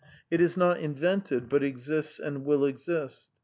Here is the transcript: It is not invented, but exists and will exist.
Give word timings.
It 0.31 0.41
is 0.41 0.57
not 0.57 0.79
invented, 0.79 1.47
but 1.47 1.61
exists 1.61 2.17
and 2.17 2.43
will 2.43 2.65
exist. 2.65 3.29